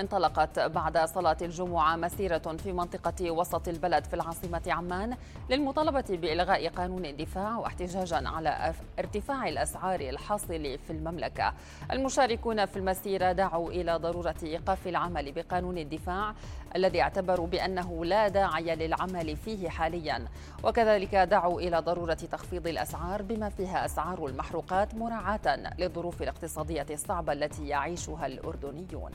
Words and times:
انطلقت 0.00 0.58
بعد 0.58 0.98
صلاة 0.98 1.36
الجمعة 1.42 1.96
مسيرة 1.96 2.38
في 2.38 2.72
منطقة 2.72 3.30
وسط 3.30 3.68
البلد 3.68 4.04
في 4.04 4.14
العاصمة 4.14 4.62
عمان 4.66 5.16
للمطالبة 5.50 6.04
بإلغاء 6.08 6.68
قانون 6.68 7.06
الدفاع 7.06 7.56
واحتجاجا 7.58 8.28
على 8.28 8.74
ارتفاع 8.98 9.48
الأسعار 9.48 10.00
الحاصل 10.00 10.78
في 10.78 10.90
المملكة. 10.90 11.54
المشاركون 11.92 12.66
في 12.66 12.76
المسيرة 12.76 13.32
دعوا 13.32 13.70
إلى 13.70 13.96
ضرورة 13.96 14.34
إيقاف 14.42 14.86
العمل 14.86 15.32
بقانون 15.32 15.78
الدفاع 15.78 16.34
الذي 16.76 17.02
اعتبروا 17.02 17.46
بأنه 17.46 18.04
لا 18.04 18.28
داعي 18.28 18.76
للعمل 18.76 19.36
فيه 19.36 19.68
حاليا. 19.68 20.24
وكذلك 20.64 21.14
دعوا 21.14 21.60
إلى 21.60 21.78
ضرورة 21.78 22.14
تخفيض 22.14 22.66
الأسعار 22.66 23.22
بما 23.22 23.48
فيها 23.48 23.84
أسعار 23.84 24.26
المحروقات 24.26 24.94
مراعاة 24.94 25.74
للظروف 25.78 26.22
الاقتصادية 26.22 26.86
الصعبة 26.90 27.32
التي 27.32 27.68
يعيشها 27.68 28.26
الأردنيون. 28.26 29.12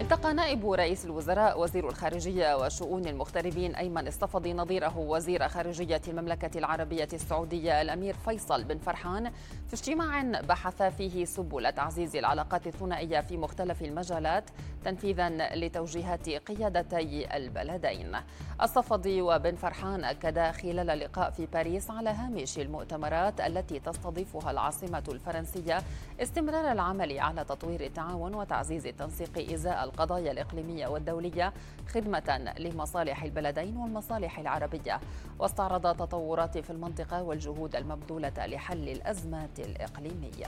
التقى 0.00 0.34
نائب 0.34 0.70
رئيس 0.70 1.04
الوزراء 1.04 1.60
وزير 1.60 1.88
الخارجية 1.88 2.56
وشؤون 2.56 3.06
المغتربين 3.06 3.74
أيمن 3.74 4.06
الصفدي 4.06 4.52
نظيره 4.54 4.98
وزير 4.98 5.48
خارجية 5.48 6.00
المملكة 6.08 6.58
العربية 6.58 7.08
السعودية 7.12 7.82
الأمير 7.82 8.14
فيصل 8.14 8.64
بن 8.64 8.78
فرحان 8.78 9.30
في 9.66 9.74
اجتماع 9.74 10.22
بحث 10.40 10.82
فيه 10.82 11.24
سبل 11.24 11.72
تعزيز 11.72 12.16
العلاقات 12.16 12.66
الثنائية 12.66 13.20
في 13.20 13.36
مختلف 13.36 13.82
المجالات 13.82 14.44
تنفيذا 14.84 15.28
لتوجيهات 15.54 16.28
قيادتي 16.28 17.36
البلدين. 17.36 18.16
الصفدي 18.62 19.22
وبن 19.22 19.54
فرحان 19.54 20.04
أكدا 20.04 20.52
خلال 20.52 20.90
اللقاء 20.90 21.30
في 21.30 21.46
باريس 21.46 21.90
على 21.90 22.10
هامش 22.10 22.58
المؤتمرات 22.58 23.40
التي 23.40 23.80
تستضيفها 23.80 24.50
العاصمة 24.50 25.02
الفرنسية 25.08 25.78
استمرار 26.22 26.72
العمل 26.72 27.18
على 27.20 27.44
تطوير 27.44 27.80
التعاون 27.80 28.34
وتعزيز 28.34 28.86
التنسيق 28.86 29.52
إزاء 29.52 29.87
القضايا 29.88 30.32
الإقليمية 30.32 30.86
والدولية 30.86 31.52
خدمة 31.88 32.54
لمصالح 32.58 33.22
البلدين 33.22 33.76
والمصالح 33.76 34.38
العربية. 34.38 35.00
واستعرض 35.38 35.96
تطورات 35.96 36.58
في 36.58 36.70
المنطقة 36.70 37.22
والجهود 37.22 37.76
المبذولة 37.76 38.46
لحل 38.46 38.88
الأزمات 38.88 39.58
الإقليمية. 39.58 40.46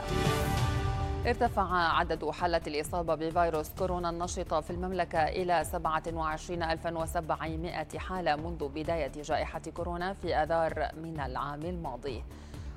ارتفع 1.27 1.73
عدد 1.73 2.31
حالات 2.31 2.69
الإصابة 2.69 3.15
بفيروس 3.15 3.71
كورونا 3.79 4.11
النشطة 4.11 4.61
في 4.61 4.71
المملكة 4.71 5.19
إلى 5.19 5.65
27700 5.65 7.99
حالة 7.99 8.37
منذ 8.37 8.69
بداية 8.69 9.13
جائحة 9.23 9.63
كورونا 9.77 10.13
في 10.13 10.37
آذار 10.37 10.89
من 11.03 11.21
العام 11.21 11.63
الماضي. 11.63 12.23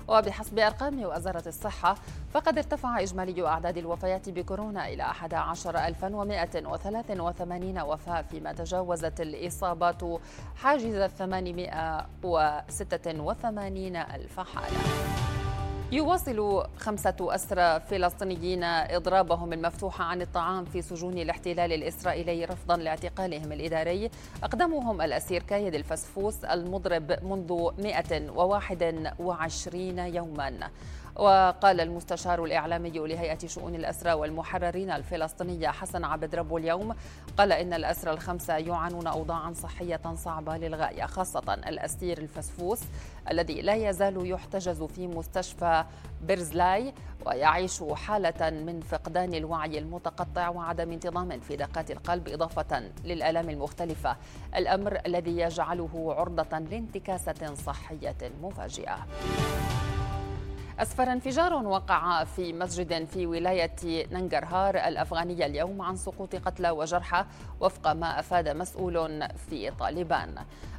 وبحسب 0.08 0.60
أرقام 0.60 1.04
وزارة 1.04 1.44
الصحة 1.48 1.96
فقد 2.34 2.58
ارتفع 2.58 3.00
إجمالي 3.00 3.48
أعداد 3.48 3.78
الوفيات 3.78 4.30
بكورونا 4.30 4.88
إلى 4.88 5.04
11183 5.04 7.82
وفاة 7.82 8.22
فيما 8.22 8.54
تجاوزت 8.54 9.22
الإصابات 9.22 10.02
حاجز 10.56 11.10
886 11.18 13.96
ألف 13.96 14.40
حالة. 14.40 14.78
يواصل 15.94 16.64
خمسة 16.78 17.16
أسرى 17.22 17.80
فلسطينيين 17.80 18.64
إضرابهم 18.64 19.54
المفتوح 19.54 20.02
عن 20.02 20.22
الطعام 20.22 20.66
في 20.66 20.82
سجون 20.82 21.18
الاحتلال 21.18 21.74
الإسرائيلي 21.74 22.46
رفضا 22.46 22.78
لاعتقالهم 22.78 23.52
الإداري. 23.52 24.10
أقدمهم 24.44 25.02
الأسير 25.02 25.44
كايد 25.44 25.76
الفسفوس 25.76 26.44
المضرب 26.44 27.24
منذ 27.24 27.70
121 27.78 30.00
يوما. 30.00 30.70
وقال 31.16 31.82
المستشار 31.82 32.44
الإعلامي 32.44 32.90
لهيئة 32.90 33.48
شؤون 33.48 33.76
الأسرى 33.76 34.14
والمحررين 34.14 34.92
الفلسطينية 34.92 35.68
حسن 35.68 36.04
عبد 36.04 36.36
ربه 36.36 36.58
اليوم 36.58 36.96
قال 37.38 37.52
إن 37.52 37.74
الأسرى 37.74 38.12
الخمسة 38.12 38.58
يعانون 38.58 39.08
أوضاعا 39.08 39.54
صحية 39.54 40.02
صعبة 40.16 40.58
للغاية 40.58 41.06
خاصة 41.06 41.54
الأسير 41.54 42.18
الفسفوس 42.18 42.80
الذي 43.32 43.62
لا 43.62 43.74
يزال 43.74 44.30
يحتجز 44.32 44.84
في 44.84 45.08
مستشفى 45.08 45.86
برزلاي 46.28 46.94
ويعيش 47.26 47.84
حالة 47.94 48.50
من 48.50 48.82
فقدان 48.82 49.34
الوعي 49.34 49.80
المتقطع 49.80 50.50
وعدم 50.50 50.92
انتظام 50.92 51.40
في 51.40 51.56
دقات 51.56 51.92
القلب 51.92 52.28
إضافة 52.28 52.84
للآلام 53.04 53.50
المختلفة. 53.50 54.16
الأمر 54.56 55.00
الذي 55.06 55.38
يجعله 55.38 56.16
عرضة 56.18 56.60
لانتكاسة 56.60 57.54
صحية 57.56 58.18
مفاجئة. 58.42 58.98
أسفر 60.80 61.12
انفجار 61.12 61.54
وقع 61.54 62.24
في 62.24 62.54
مسجد 62.54 63.06
في 63.06 63.28
ولاية 63.28 64.08
ننجرهار 64.12 64.76
الأفغانية 64.76 65.46
اليوم 65.46 65.82
عن 65.82 65.96
سقوط 65.96 66.36
قتلى 66.36 66.70
وجرحى 66.70 67.26
وفق 67.60 67.94
ما 67.94 68.20
أفاد 68.20 68.50
مسؤول 68.50 69.28
في 69.50 69.72
طالبان. 69.72 70.36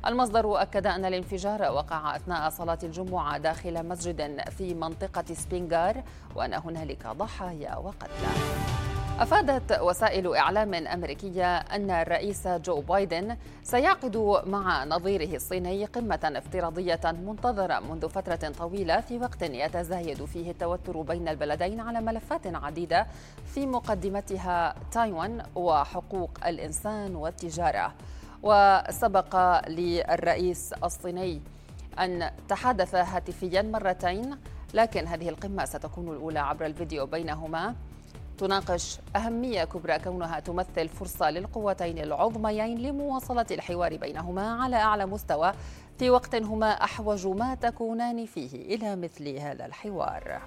المصدر 0.07 0.63
أكد 0.63 0.87
أن 0.87 1.05
الانفجار 1.05 1.63
وقع 1.63 2.17
أثناء 2.17 2.51
صلاة 2.51 2.79
الجمعة 2.83 3.39
داخل 3.39 3.89
مسجد 3.89 4.49
في 4.51 4.75
منطقة 4.75 5.35
سبينغار 5.35 6.03
وأن 6.35 6.55
هنالك 6.55 7.07
ضحايا 7.07 7.77
وقتلى. 7.77 8.84
أفادت 9.21 9.81
وسائل 9.81 10.37
إعلام 10.37 10.75
أمريكية 10.75 11.57
أن 11.57 11.91
الرئيس 11.91 12.49
جو 12.49 12.81
بايدن 12.81 13.37
سيعقد 13.63 14.17
مع 14.47 14.85
نظيره 14.85 15.37
الصيني 15.37 15.85
قمة 15.85 16.33
افتراضية 16.37 17.01
منتظرة 17.05 17.81
منذ 17.81 18.09
فترة 18.09 18.53
طويلة 18.59 19.01
في 19.01 19.19
وقت 19.19 19.43
يتزايد 19.43 20.25
فيه 20.25 20.51
التوتر 20.51 21.01
بين 21.03 21.29
البلدين 21.29 21.81
على 21.81 22.01
ملفات 22.01 22.47
عديدة 22.47 23.07
في 23.55 23.67
مقدمتها 23.67 24.75
تايوان 24.93 25.43
وحقوق 25.55 26.31
الإنسان 26.47 27.17
والتجارة. 27.17 27.95
وسبق 28.43 29.61
للرئيس 29.69 30.73
الصيني 30.73 31.41
أن 31.99 32.31
تحدث 32.49 32.95
هاتفيا 32.95 33.63
مرتين 33.63 34.37
لكن 34.75 35.07
هذه 35.07 35.29
القمة 35.29 35.65
ستكون 35.65 36.09
الأولى 36.09 36.39
عبر 36.39 36.67
الفيديو 36.67 37.07
بينهما. 37.07 37.75
تناقش 38.39 38.99
أهمية 39.17 39.65
كبرى 39.65 39.99
كونها 39.99 40.41
تمثل 40.41 40.89
فرصة 40.89 41.31
للقوتين 41.31 41.99
العظميين 41.99 42.79
لمواصلة 42.79 43.47
الحوار 43.51 43.97
بينهما 43.97 44.63
على 44.63 44.77
أعلى 44.77 45.07
مستوى 45.07 45.53
في 45.99 46.11
وقت 46.11 46.35
هما 46.35 46.71
أحوج 46.71 47.27
ما 47.27 47.55
تكونان 47.55 48.27
فيه 48.27 48.75
إلى 48.75 48.97
مثل 48.97 49.29
هذا 49.29 49.67
الحوار. 49.67 50.41